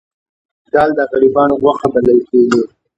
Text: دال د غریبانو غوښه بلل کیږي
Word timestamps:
دال 0.73 0.89
د 0.97 0.99
غریبانو 1.11 1.55
غوښه 1.61 1.87
بلل 1.93 2.19
کیږي 2.29 2.61